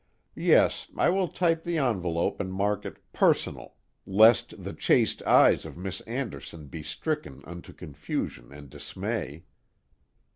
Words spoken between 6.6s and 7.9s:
be stricken unto